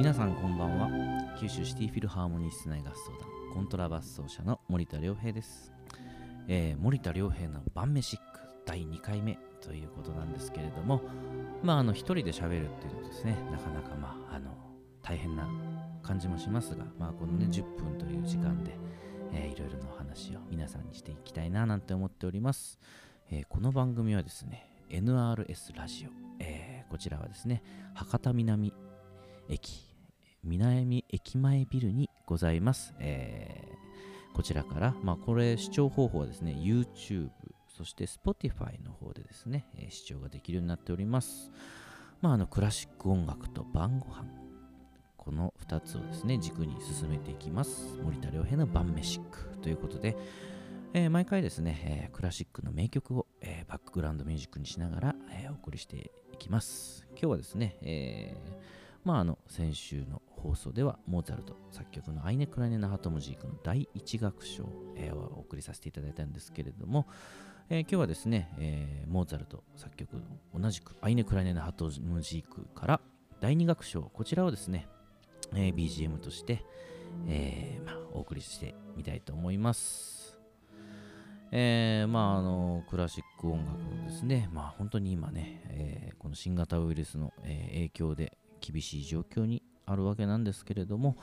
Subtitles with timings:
[0.00, 0.88] 皆さんこんばんは。
[1.38, 5.74] 九州シティフィルハーモニー室内合奏団コントラバス奏者の森田良平です、
[6.48, 11.02] えー森田良平の晩飯ック第2回目ということなんですけれども
[11.62, 13.36] まああの一人で喋るっていうのですね。
[13.52, 14.52] なかなかまああの
[15.02, 15.46] 大変な
[16.02, 18.78] 感じもしますがまあこのね10分という時間で、
[19.34, 22.78] えーいろいろなお話を皆さんにしていきたいななんて思っております、
[23.30, 26.08] えーこの番組はですね NRS ラジオ、
[26.38, 27.62] えーこちらはですね
[27.92, 28.72] 博多南
[29.50, 29.89] 駅
[30.44, 33.80] 南駅前ビルにございます、えー
[34.32, 37.30] こちらから、まあ、これ視聴方法はですね YouTube
[37.76, 41.50] そして Spotify の方でですね、えー視聴ができるようになっております。
[42.20, 44.24] まああのクラシック音楽と晩ご飯。
[45.16, 47.98] この2つをですね軸に進めていきます。
[48.02, 50.16] 森田良平の晩飯ックということで、
[50.94, 57.04] えー毎回ですね、えークラシックの名曲を、えーバックグラウンドミュージックにしながら、えーお送りしていきます。
[57.10, 64.64] 今日はですね、えーまああの先週の放送ではモーツァルト作曲のアイネ・クライネ・ナハトムジークの第一楽章、
[64.96, 67.06] えーをお送りさせていただいたんですけれども、
[67.68, 70.22] えー今日はですね、えーモーツァルト作曲の
[70.58, 73.00] 同じくアイネ・クライネ・ナハトムジークから
[73.40, 74.86] 第二楽章こちらをですね、
[75.54, 76.64] えー BGM として、
[77.26, 80.38] えーまあ、お送りしてみたいと思います。
[81.52, 91.16] えーまああのクラシック音楽ですね、まあ本当に今ね、えーこの新型ウイルスの、えー影響で厳しい状況にあるわけなんですけれども、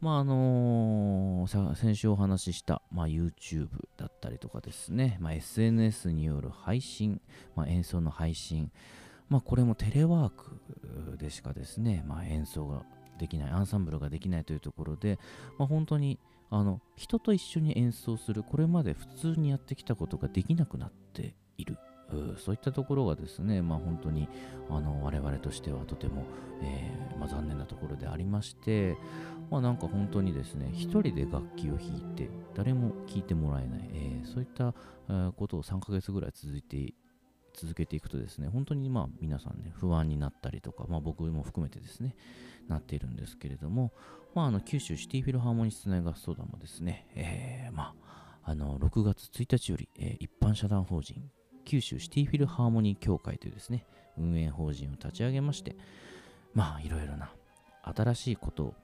[0.00, 7.20] まああのさ先週お話しした、まあ、YouTube だったりとかですね、まあ、SNS による配信、
[7.56, 8.70] まあ、演奏の配信、
[9.28, 12.82] まあ、これもテレワークでしかですね、まあ、演奏が
[13.18, 15.18] できない、アンサンブルができないというところで、
[15.58, 16.18] まあ、本当に
[16.50, 21.76] あの人と一緒に演奏する、これまで普通にやってきたことができなくなっている。
[22.38, 24.28] そういったところがですね、まあ、本当に
[24.70, 26.24] あの我々としてはとても、
[26.62, 28.96] えーまあ、残念なところでありまして、
[29.50, 34.74] まあ、なんか本当にですね、一人で楽器を弾いて、誰も聴いてもらえない、えーそういった、
[35.36, 36.92] ことを3ヶ月ぐらい続いて
[37.54, 42.14] 続けていくとですね、本当にまあ皆さんね、不安になったりとか、まあ、僕も含めてですね、
[42.68, 43.92] なっているんですけれども、
[44.34, 47.94] まあ、あの九州シティフィルハーモニー室内合奏団もですね、えーま
[48.44, 51.30] あ、あの6月1日より、えー一般社団法人
[51.68, 53.84] 九州シティフィルハーモニー協会というですね、
[54.16, 55.76] 運営法人を立ち上げまして、
[56.54, 57.30] まあいろいろな
[57.82, 58.74] 新しいことを、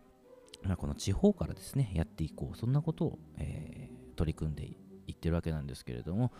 [0.62, 4.62] まあ、この地方からですね、やっていこう、そんなことを、えー取り組んで
[5.08, 6.30] いってるわけなんですけれども、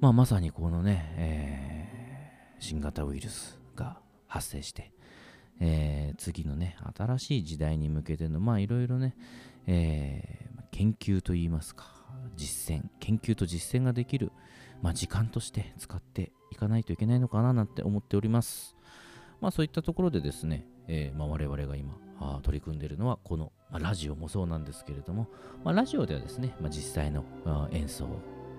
[0.00, 4.92] まあまさにこのね、えー新型ウイルスが発生して、
[5.60, 9.14] えー次のね、新しい時代に向けての、まあいろいろね、
[9.66, 11.86] えー研究といいますか、
[12.36, 14.32] 実践、研究と実践ができる、
[14.82, 18.76] まあ、時間として使っていかないといけないのかななんて思っております。
[19.40, 25.28] まあそういったところでですね、えーまあ、我々が今あ取り組んでいるのはこの、まあ、ラジオもそうなんですけれども、
[25.64, 28.08] まあ、ラジオではですね、まあ、実際のあ演奏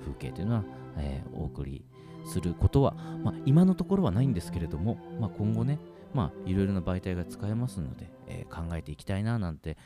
[0.01, 0.63] 風景というのは、
[0.97, 1.83] えーお送り
[2.25, 2.93] することは、
[3.23, 5.79] まあ、今のところはないんですけれども、まあ、今後ね、
[6.13, 9.77] まあ、いろいろな媒体が使えますので、えー考えていきたいななんて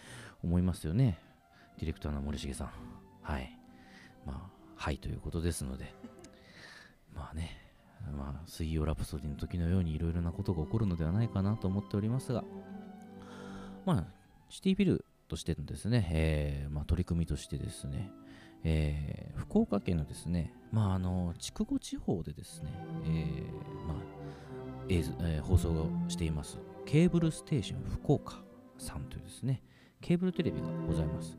[0.43, 1.19] 思いますよね。
[1.77, 2.69] ディレクターの森重さん。
[3.21, 3.57] はい。
[4.25, 5.93] まあ、はいということですので、
[8.45, 12.43] 水曜ラプソディの時のようにいろいろなことが起こるのではないかなと思っておりますが、
[13.85, 14.05] まあ、
[14.49, 18.11] シティビルとしてのですね、えーまあ、取り組みとしてですね、
[18.63, 22.71] えー福岡県のですね、まあ、あの筑後地方でですね、
[23.05, 23.97] えーまあ
[24.89, 28.41] 映像えー放送をしていますケーブルステーション福岡
[28.77, 29.61] さんというですね
[30.01, 31.37] ケーブルテレビがございます。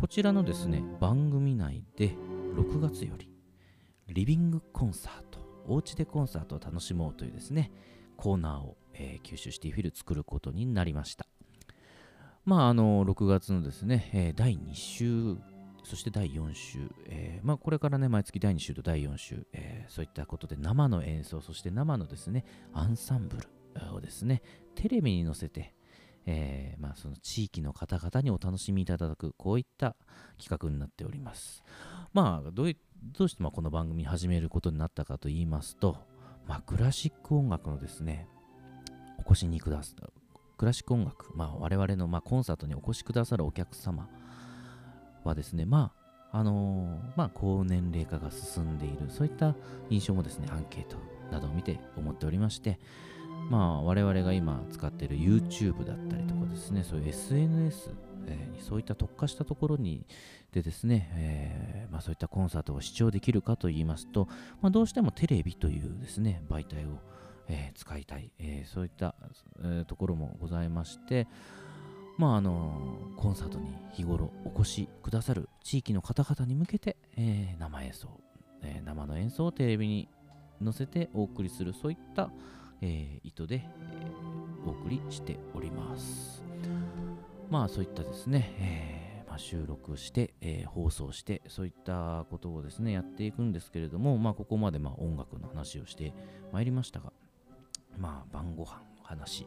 [0.00, 2.14] こちらのですね番組内で
[2.56, 3.28] 6月より
[4.08, 7.70] リビングコンサートおうちでコンサートを楽しもうというですね
[8.16, 11.26] コーナーを、えー九州シティフィル作ることになりました
[12.44, 15.36] まああの6月のですね、えー第2週
[15.82, 24.42] そして第4週、えーまあ、これからね毎月第2週と第4週、えそういったことで生の演奏そして生のですねアンサンブルをですね
[24.74, 25.74] テレビに載せて
[26.26, 29.96] えーまあ、その地域の方々にお楽しみいただくこういった
[30.38, 31.64] 企画になっております。
[32.12, 35.96] まあどういどうしてまこの番組始めることになったかと言いますと、
[36.46, 38.26] まあ、クラシック音楽のですね
[39.18, 39.94] お越しにくださ
[40.58, 44.06] クラシック音楽、まあ、我々のまコンサートにお越しくださるお客様
[45.24, 45.92] はですねま
[46.32, 49.56] ああのーまあ高年齢化が進んでいるそういった
[49.88, 50.96] 印象もですねアンケート
[51.32, 52.78] などを見て思っておりまして
[53.48, 57.90] まあ我々が今使っている YouTube だったりとかですねそういう SNS
[58.26, 60.06] えーそういった特化したところに
[60.52, 64.28] でですね、えーまあ、そういったコンサートを視聴できるかといいますと、
[64.60, 66.98] まあ、どうしてもテレビというですね媒体を、
[67.48, 69.14] えー使いたい、えーそういった、
[69.64, 71.26] えところもございまして
[72.18, 78.08] まああのコンサートに日頃お越しくださる地域の方々に向けて、えー、生演奏、
[78.62, 80.08] えー、生の演奏をテレビに
[80.62, 82.30] 載せてお送りするそういった、
[82.82, 84.30] えー、意図で、え
[84.66, 86.44] お送りしております。
[87.50, 96.14] まあそういったですね、えまあ、収録して、え放送してそういったことをですねやっていくんですけれどもまあここまでま音楽の話をして
[96.52, 97.12] まいりましたが
[97.98, 99.46] まあ晩ご飯の話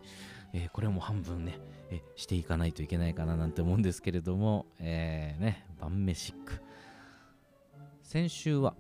[0.55, 1.59] えー、これも半分ね、
[1.89, 6.61] えしていかないといけないかななんて思うんですけれども、え、ね、晩飯ック。
[8.03, 8.75] 先週は、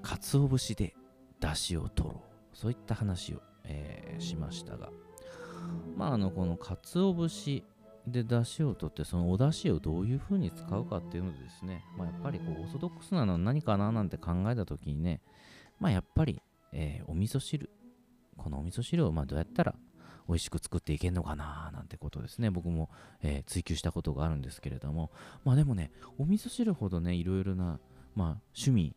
[0.00, 0.94] 鰹節で
[1.40, 2.22] 出汁を取ろ
[2.54, 2.56] う。
[2.56, 4.90] そういった話を、え、しましたが、
[5.94, 7.62] まあ、あの、この鰹節
[8.06, 15.20] で出汁を取って、そのお出汁をどういう風に使うかっていうのですね、まあ、やっぱりこう、オーソドックスなのは何かななんて考えた時にね、
[15.80, 16.40] まあ、やっぱり、
[16.72, 17.70] えー、お味噌汁。
[18.36, 19.74] このお味噌汁をまどうやったら
[20.28, 22.50] 美味しく作っていけんのかななんてことですね。
[22.50, 22.90] 僕も、
[23.22, 25.10] えー、追求したことがあるんですけれども。
[25.44, 27.80] まあでもねお味噌汁ほどねいろいろな、
[28.14, 28.94] まあ、趣味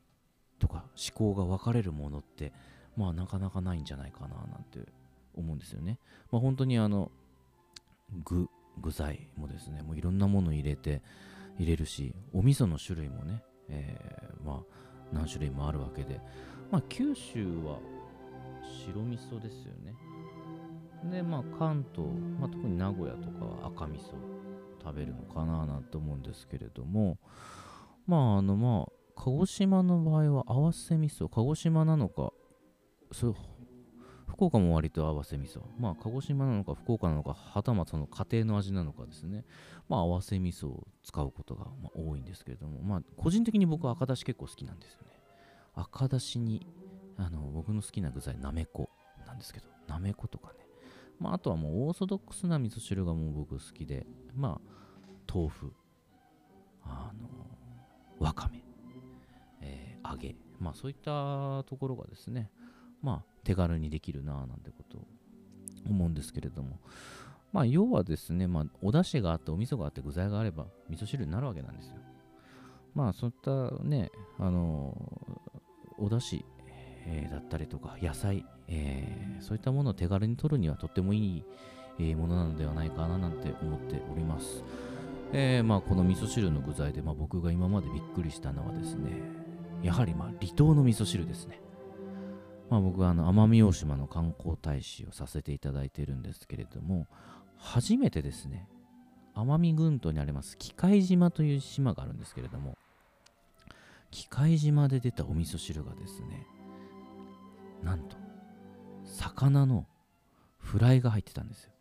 [0.60, 2.52] とか思考が分かれるものって
[2.98, 4.80] まあなかなかないんじゃないかななんて
[5.36, 6.00] 思うんですよね。
[6.32, 7.12] まあ本当にあの
[8.24, 8.50] 具。
[8.80, 11.02] 具材もですねもういろんなもの入れて
[11.58, 14.80] 入れるしお味噌の種類もね、えー、まあ
[15.12, 16.20] 何種類もあるわけで
[16.72, 17.80] まあ九州は
[18.86, 19.94] 白味噌ですよね。
[21.12, 22.10] でまあ関東、
[22.40, 24.12] まあ、特に名古屋とかは赤味噌
[24.84, 27.18] 食べるのかななんて思うんですけれども
[28.06, 32.32] まああのまあ鹿児島の場合は合わせ味噌鹿児島なのか
[33.12, 33.36] そう
[34.30, 35.62] 福岡も割と合わせ味噌。
[35.80, 39.46] まあ鹿児島なのか福岡なのかはたまたの家庭の味なのかですね。
[39.88, 42.82] まあ合わせ味噌を使うことがま多いんですけれども。
[42.82, 45.14] まあ個人的に僕は赤だし結構好きなんですよね。
[45.76, 46.66] 赤だしに
[47.18, 48.90] あの僕の好きな具材なめこ
[49.26, 49.68] なんですけど。
[49.90, 50.60] なめことかね。
[51.20, 54.06] まあ、あとはもうオーソドックスな味噌汁がもう僕好きで、
[54.36, 55.74] まあ、豆腐、
[56.84, 58.64] あの、わかめ、
[59.62, 62.50] えー、揚げ、まあそういったところがですね、
[63.02, 65.08] まあ手軽にできるなぁなんてことを
[65.90, 66.80] 思うんですけれども、
[67.52, 71.96] まあ要はですね、まあお出汁があってお味噌があって具材があれば味噌汁になるわけなんですよ。
[72.94, 76.44] まあそういったね、あのー、お出汁
[77.12, 81.44] えー、だったりとか野菜、えー、そういったものを手軽に取るにはとってもいい、
[82.00, 84.64] えー、ものなのではないかななんて思っております。
[85.32, 89.22] えー、まあ、この味噌汁の具材で、まあ、僕が今までびっくりしたのはですね、
[89.84, 91.62] やはりまあ離島の味噌汁ですね。
[92.70, 97.08] まあ、僕はあの奄美大島の観光大使をさせていただいてるんですけれども、
[97.58, 98.68] 初めてですね、
[99.36, 102.78] 奄美群島にあります機械島という島があるんですけれども、
[104.12, 106.46] 機械島で出たお味噌汁がですね、
[107.84, 108.18] なんと
[109.04, 109.86] 魚の
[110.58, 111.72] フライが入ってたんですよ。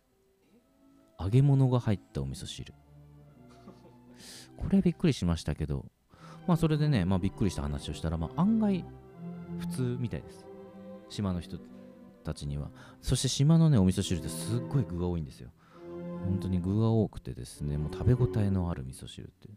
[1.19, 2.73] 揚げ物が入ったお味噌汁。
[4.57, 5.85] これはびっくりしましたけど
[6.47, 8.83] まあそれでね、まあ、びっくりした話をしたら、まあ、案外
[9.59, 10.48] 普通みたいです。
[11.09, 11.57] 島の人
[12.23, 12.69] たちには。
[13.01, 15.49] そして島のねお味噌汁ってすっごい具が多いんですよ。
[16.25, 19.49] 本当に具が多くてですねもう食べ応えのある味噌汁って。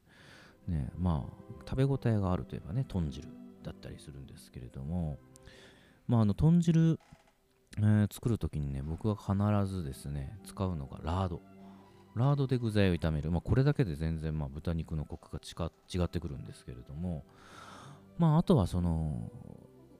[0.69, 3.29] ねまあ食べ応えがあるといえばね豚汁
[3.63, 5.19] だったりするんですけれども。
[6.07, 6.99] まあ、あの豚汁、
[7.79, 9.35] えー、作るときにね、僕は必
[9.73, 11.41] ずですね、使うのがラード。
[12.15, 13.31] ラードで具材を炒める。
[13.31, 17.25] まあ、これだけで全然、まあ、豚肉のコクが違ってくるんですけれども、
[18.19, 19.31] まあ、あとはその、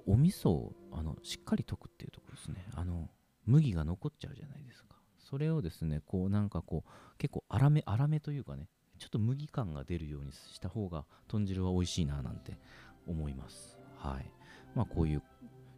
[0.07, 2.67] お味噌をあのしっかり溶くっていうところですね。
[2.75, 3.09] あの、
[3.47, 4.97] 麦が残っちゃうじゃないですか。
[5.19, 8.69] それをですね、こうなんかこう、結構粗め、粗めというかね、
[8.99, 12.59] ちょっと麦感が出るようにした方が豚汁は美味しいななんて
[13.07, 13.79] 思います。
[13.97, 14.31] はい。
[14.75, 15.23] まあこういう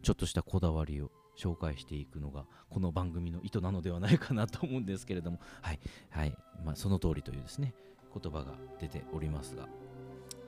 [0.02, 7.74] ちょっとしたこだわりを紹介していくのがこの番組の意図なのではないかなと思うんですけれどもはい、はいまあ、その通りというですね
[8.22, 9.68] 言葉が出ておりますが、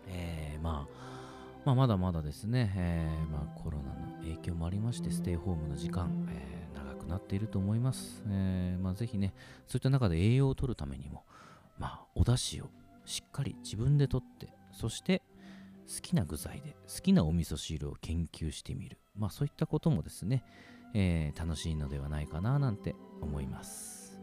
[0.06, 1.15] えー、まあ
[1.66, 9.34] まあ、まだまだですね、えー、まあ、コロナの影響もありましてステイホームの時間、えー、長くなっていると思います、えーまあ、ぜひね
[9.66, 11.24] そういった中で栄養を取るためにも、
[11.76, 12.68] まあ、お出汁を
[13.04, 15.22] しっかり自分で取ってそして
[15.92, 18.98] 好きな具材で好きなお味噌汁を研究してみる。
[19.16, 20.44] まあそういったこともですね、
[20.94, 24.20] えー、楽しいのではないかななんて思います。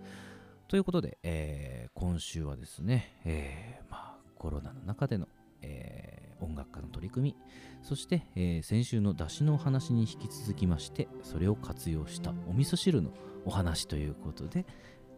[0.67, 5.29] ということで、えー、今週はですね、えー、まあコロナの中での、
[5.61, 6.12] え、
[6.43, 7.35] 音楽家の取り組み
[7.81, 13.11] そして、えー、先週の出汁のお話に引き続きましてそれを活用したお味噌汁の
[13.45, 14.65] お話ということで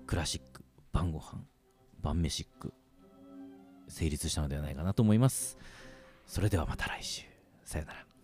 [0.07, 1.41] クラシック晩ご飯
[2.01, 2.73] 晩飯ック
[3.87, 5.57] 成立したのではないかなと思います。
[6.25, 7.23] それではまた来週。
[7.63, 8.14] さよなら。